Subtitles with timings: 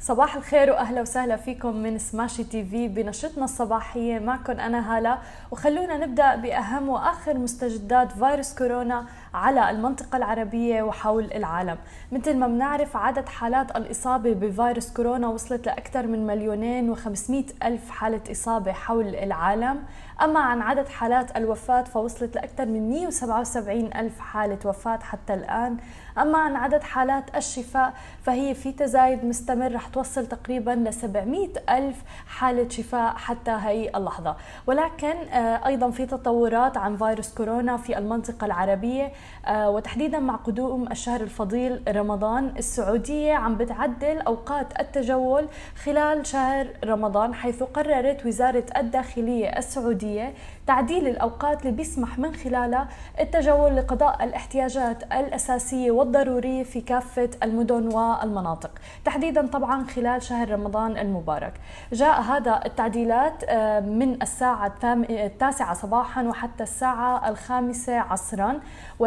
[0.00, 4.18] صباح الخير وأهلا وسهلا فيكم من سماشي تي في بنشرتنا الصباحية.
[4.18, 5.18] معكم أنا هالة.
[5.50, 9.06] وخلونا نبدأ بأهم وآخر مستجدات فيروس كورونا.
[9.36, 11.78] على المنطقة العربية وحول العالم.
[12.12, 18.20] مثل ما بنعرف عدد حالات الإصابة بفيروس كورونا وصلت لأكثر من مليونين و500 ألف حالة
[18.30, 19.82] إصابة حول العالم.
[20.22, 25.76] أما عن عدد حالات الوفاة فوصلت لأكثر من 177 ألف حالة وفاة حتى الآن.
[26.18, 31.96] أما عن عدد حالات الشفاء فهي في تزايد مستمر رح توصل تقريبا ل 700 ألف
[32.26, 34.36] حالة شفاء حتى هي اللحظة.
[34.66, 39.12] ولكن آه، أيضا في تطورات عن فيروس كورونا في المنطقة العربية.
[39.50, 45.48] وتحديدا مع قدوم الشهر الفضيل رمضان السعودية عم بتعدل أوقات التجول
[45.84, 50.34] خلال شهر رمضان حيث قررت وزارة الداخلية السعودية
[50.66, 52.88] تعديل الأوقات اللي بيسمح من خلالها
[53.20, 58.70] التجول لقضاء الاحتياجات الأساسية والضرورية في كافة المدن والمناطق.
[59.04, 61.52] تحديدا طبعا خلال شهر رمضان المبارك.
[61.92, 64.74] جاء هذا التعديلات آه، من الساعة
[65.10, 68.60] التاسعة صباحا وحتى الساعة الخامسة عصرا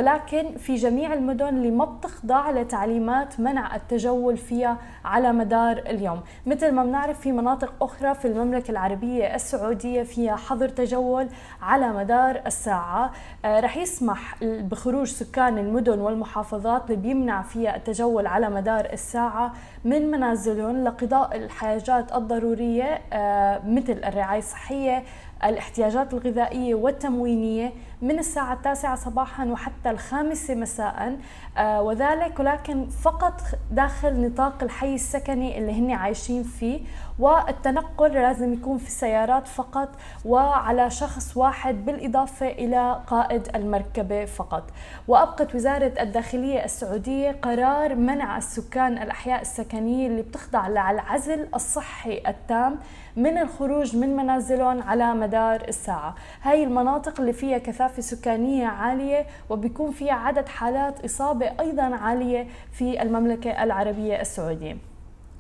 [0.10, 6.22] ولكن في جميع المدن اللي ما بتخضع لتعليمات منع التجول فيها على مدار اليوم.
[6.46, 11.28] مثل ما بنعرف في مناطق أخرى في المملكة العربية السعودية فيها حظر تجول
[11.62, 13.12] على مدار الساعة.
[13.46, 19.54] آه، رح يسمح بخروج سكان المدن والمحافظات اللي بيمنع فيها التجول على مدار الساعة
[19.86, 25.04] من منازلهم لقضاء الحاجات الضرورية آه، مثل الرعاية الصحية
[25.44, 31.18] الاحتياجات الغذائية والتموينية من الساعة التاسعة صباحا وحتى الخامسة مساء
[31.58, 36.80] آه، وذلك ولكن فقط داخل نطاق الحي السكني اللي هن عايشين فيه.
[37.20, 39.90] والتنقل لازم يكون في السيارات فقط
[40.26, 44.64] وعلى شخص واحد بالإضافة إلى قائد المركبة فقط.
[45.08, 52.80] وأبقت وزارة الداخلية السعودية قرار منع السكان الأحياء السكنية اللي بتخضع للعزل الصحي التام
[53.16, 56.16] من الخروج من منازلهم على مدار الساعة.
[56.42, 63.02] هاي المناطق اللي فيها كثافة سكانية عالية وبيكون فيها عدد حالات إصابة أيضا عالية في
[63.02, 64.78] المملكة العربية السعودية.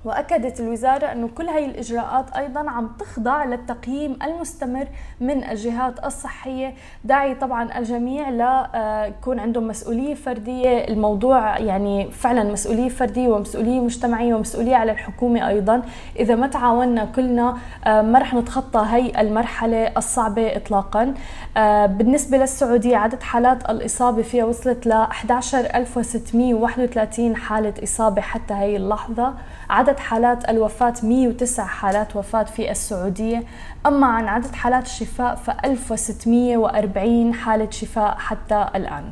[0.05, 4.87] وأكدت الوزارة انه كل هاي الإجراءات أيضا عم تخضع للتقييم المستمر
[5.21, 6.73] من الجهات الصحية
[7.03, 10.87] داعي طبعا الجميع لا آه، يكون عندهم مسؤولية فردية.
[10.87, 15.81] الموضوع يعني فعلا مسؤولية فردية ومسؤولية مجتمعية ومسؤولية على الحكومة أيضا.
[16.19, 21.13] إذا ما تعاوننا كلنا آه، ما رح نتخطى هي المرحلة الصعبة اطلاقا.
[21.57, 29.33] آه، بالنسبة للسعودية عدد حالات الإصابة فيها وصلت ل 11631 حالة إصابة حتى هي اللحظة.
[29.69, 33.43] عدد حالات الوفاة 109 حالات وفاة في السعودية.
[33.85, 39.11] أما عن عدد حالات الشفاء ف 1640 حالة شفاء حتى الآن.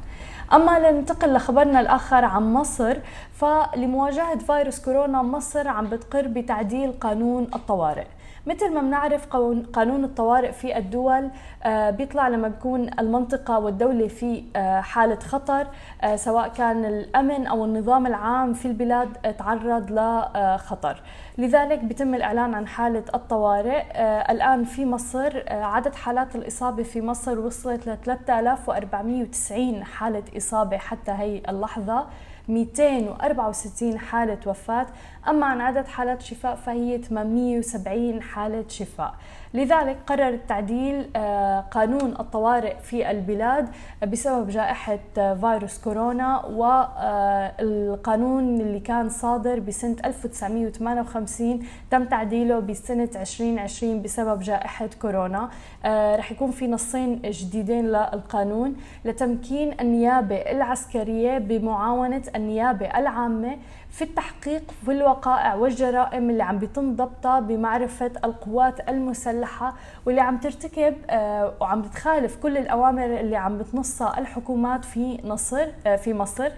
[0.54, 2.98] أما لننتقل لخبرنا الآخر عن مصر
[3.34, 8.06] فلمواجهة فيروس كورونا مصر عم بتقر بتعديل قانون الطوارئ.
[8.47, 9.28] مثل ما بنعرف
[9.74, 11.30] قانون الطوارئ في الدول
[11.63, 15.68] آه، بيطلع لما بيكون المنطقة والدولة في آه، حالة خطر
[16.02, 21.02] آه، سواء كان الأمن أو النظام العام في البلاد تعرض لخطر
[21.38, 23.84] لذلك بيتم الإعلان عن حالة الطوارئ.
[24.31, 31.41] الآن في مصر عدد حالات الإصابة في مصر وصلت ل 3490 حالة إصابة حتى هي
[31.50, 32.06] اللحظة.
[32.47, 34.85] 264 حالة وفاة.
[35.28, 39.13] أما عن عدد حالات شفاء فهي 870 حالة شفاء.
[39.53, 43.68] لذلك قرر تعديل آه، قانون الطوارئ في البلاد
[44.07, 51.59] بسبب جائحة آه، فيروس كورونا والقانون اللي كان صادر بسنة 1958
[51.91, 55.50] تم تعديله بسنة 2020 بسبب جائحة كورونا.
[55.86, 58.75] آه، رح يكون في نصين جديدين للقانون
[59.06, 63.57] لتمكين النيابة العسكرية بمعاونة النيابة العامة
[63.89, 69.74] في التحقيق في الوقائع والجرائم اللي عم بيتم ضبطها بمعرفة القوات المسلحة
[70.06, 75.95] واللي عم ترتكب آه، وعم بتخالف كل الأوامر اللي عم بتنصها الحكومات في مصر آه،
[75.95, 76.50] في مصر.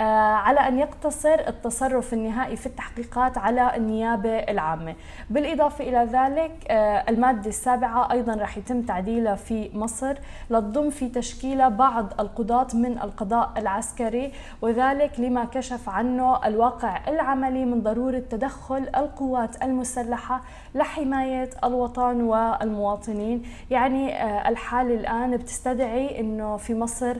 [0.00, 4.94] على أن يقتصر التصرف النهائي في التحقيقات على النيابة العامة.
[5.30, 10.14] بالإضافة إلى ذلك آه، المادة السابعة أيضا رح يتم تعديلها في مصر
[10.50, 17.82] لتضم في تشكيلها بعض القضاة من القضاء العسكري وذلك لما كشف عنه الواقع العملي من
[17.82, 20.40] ضرورة تدخل القوات المسلحة
[20.74, 23.42] لحماية الوطن والمواطنين.
[23.70, 27.16] يعني آه، الحالة الآن بتستدعي أنه في مصر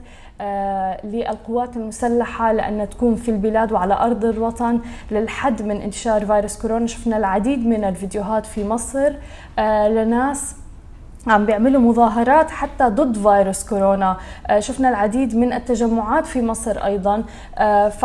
[1.04, 4.80] للقوات المسلحة لأن تكون في البلاد وعلى أرض الوطن
[5.10, 6.86] للحد من انتشار فيروس كورونا.
[6.86, 9.12] شفنا العديد من الفيديوهات في مصر
[9.58, 10.56] آه، لناس
[11.26, 14.16] عم بيعملوا مظاهرات حتى ضد فيروس كورونا.
[14.46, 17.24] آه، شفنا العديد من التجمعات في مصر أيضا.
[17.58, 18.04] آه، ف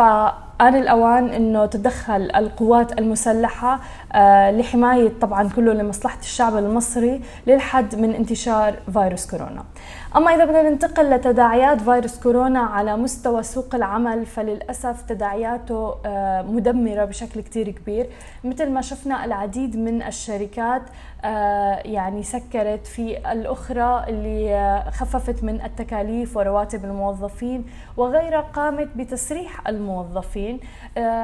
[0.60, 3.80] آن الأوان أنه تدخل القوات المسلحة
[4.12, 9.64] آه، لحماية طبعا كله لمصلحة الشعب المصري للحد من انتشار فيروس كورونا.
[10.16, 17.04] أما إذا بدنا ننتقل لتداعيات فيروس كورونا على مستوى سوق العمل فللأسف تداعياته آه، مدمرة
[17.04, 18.06] بشكل كتير كبير.
[18.44, 20.82] مثل ما شفنا العديد من الشركات
[21.24, 27.64] آه، يعني سكرت في الأخرى اللي خففت من التكاليف ورواتب الموظفين
[27.96, 30.47] وغيرها قامت بتسريح الموظفين.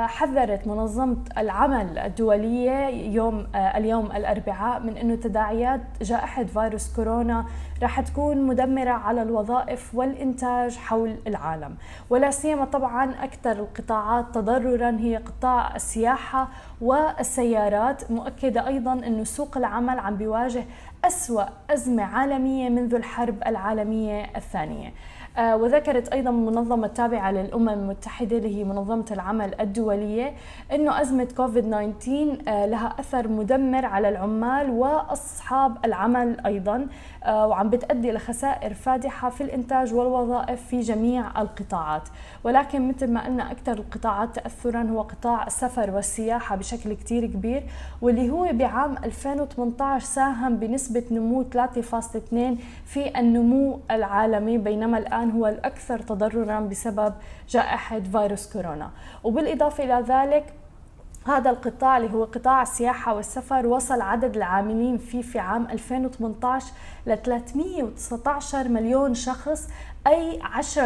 [0.06, 7.46] حذرت منظمة العمل الدولية يوم اليوم الأربعاء من أنه تداعيات جائحة فيروس كورونا
[7.82, 11.76] رح تكون مدمرة على الوظائف والإنتاج حول العالم.
[12.10, 16.48] ولا سيما طبعا أكثر القطاعات تضررا هي قطاع السياحة
[16.80, 18.10] والسيارات.
[18.10, 20.64] مؤكدة أيضا أنه سوق العمل عم بيواجه
[21.04, 24.88] أسوأ أزمة عالمية منذ الحرب العالمية الثانية.
[24.88, 24.92] آه،
[25.38, 30.32] وذكرت أيضا منظمة تابعة للأمم المتحدة اللي هي منظمة العمل الدولية
[30.72, 36.86] إنه أزمة كوفيد 19 آه، لها أثر مدمر على العمال وأصحاب العمل أيضا
[37.24, 42.08] آه، وعم بتؤدي لخسائر فادحة في الإنتاج والوظائف في جميع القطاعات.
[42.44, 47.62] ولكن مثل ما قلنا أكثر القطاعات تاثرا هو قطاع السفر والسياحة بشكل كثير كبير
[48.02, 52.34] واللي هو بعام 2018 ساهم بنسبة نمو 3.2
[52.86, 57.14] في النمو العالمي بينما الآن هو الأكثر تضررا بسبب
[57.48, 58.90] جائحة فيروس كورونا.
[59.24, 60.54] وبالإضافة إلى ذلك
[61.26, 66.66] هذا القطاع اللي هو قطاع السياحة والسفر وصل عدد العاملين فيه في عام 2018
[67.06, 69.68] ل 319 مليون شخص
[70.06, 70.38] أي
[70.76, 70.78] 10%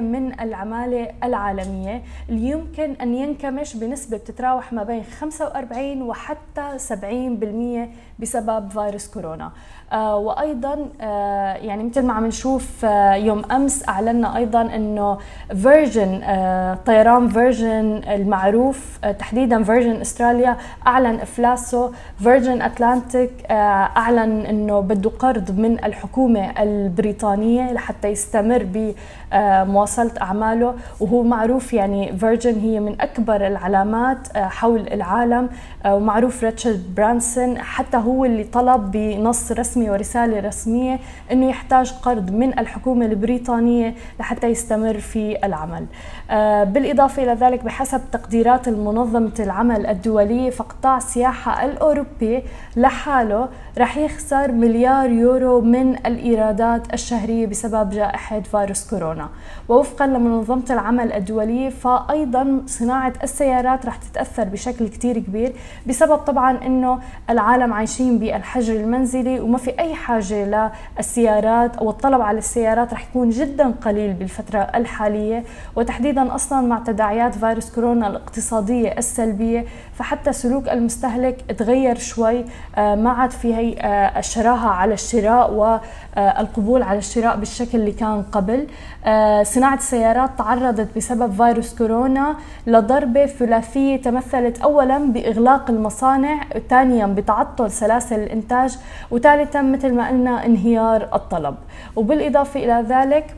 [0.00, 8.70] من العمالة العالمية اللي يمكن أن ينكمش بنسبة بتتراوح ما بين 45 وحتى 70% بسبب
[8.70, 9.50] فيروس كورونا.
[9.92, 15.18] آه وأيضا آه يعني مثل ما عم نشوف آه يوم أمس أعلنا أيضا إنه
[15.62, 20.56] فيرجن آه طيران فيرجن المعروف آه تحديدا فيرجن أستراليا
[20.86, 23.54] أعلن افلاسه فيرجن أتلانتيك آه
[23.96, 32.58] أعلن إنه بده قرض من الحكومة البريطانية لحتى يستمر بمواصلة أعماله وهو معروف يعني فيرجن
[32.58, 35.48] هي من أكبر العلامات آه حول العالم
[35.84, 40.98] آه ومعروف ريتشارد برانسون حتى هو اللي طلب بنص رسمي رسمي ورسالة رسمية
[41.32, 45.86] أنه يحتاج قرض من الحكومة البريطانية لحتى يستمر في العمل.
[46.30, 52.42] آه، بالإضافة إلى ذلك بحسب تقديرات المنظمة العمل الدولية فقطاع السياحة الأوروبي
[52.76, 53.48] لحاله
[53.78, 57.92] رح يخسر مليار يورو من الإيرادات الشهرية بسبب
[58.40, 59.28] جائحة فيروس كورونا.
[59.68, 65.52] ووفقا لمنظمة العمل الدولية فأيضا صناعة السيارات رح تتأثر بشكل كتير كبير
[65.86, 66.98] بسبب طبعا أنه
[67.30, 73.30] العالم عايشين بالحجر المنزلي وما في أي حاجة للسيارات أو الطلب على السيارات رح يكون
[73.30, 75.44] جدا قليل بالفترة الحالية.
[75.76, 79.64] وتحديدا أصلا مع تداعيات فيروس كورونا الاقتصادية السلبية
[79.94, 82.44] فحتى سلوك المستهلك تغير شوي.
[82.76, 88.22] آه، ما عاد في هي آه، الشراهة على الشراء والقبول على الشراء بالشكل اللي كان
[88.32, 88.66] قبل
[89.04, 92.36] آه، صناعة السيارات تعرضت بسبب فيروس كورونا
[92.66, 98.78] لضربة ثلاثية تمثلت أولا بإغلاق المصانع ثانيا بتعطل سلاسل الإنتاج
[99.10, 101.54] وثالثا مثل ما قلنا انهيار الطلب.
[101.96, 103.36] وبالإضافة إلى ذلك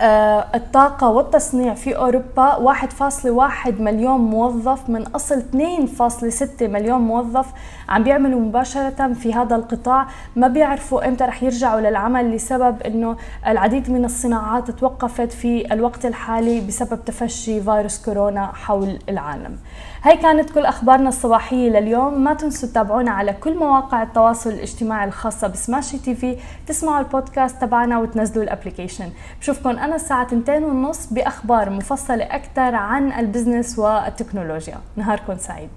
[0.00, 7.46] الطاقة والتصنيع في أوروبا 1.1 مليون موظف من أصل 2.6 مليون موظف
[7.88, 10.06] عم بيعملوا مباشرة في هذا القطاع.
[10.36, 16.60] ما بيعرفوا إمتى رح يرجعوا للعمل لسبب أنه العديد من الصناعات توقفت في الوقت الحالي
[16.60, 19.56] بسبب تفشي فيروس كورونا حول العالم.
[20.02, 22.20] هي كانت كل أخبارنا الصباحية لليوم.
[22.24, 26.36] ما تنسوا تتابعونا على كل مواقع التواصل الاجتماعي الخاصة بسماشي TV.
[26.66, 29.10] تسمعوا البودكاست تبعنا وتنزلوا ال application.
[29.40, 34.80] بشوفكم أنا الساعة 2 ونص بأخبار مفصلة أكثر عن ال business والتكنولوجيا.
[34.96, 35.70] نهاركم سعيد.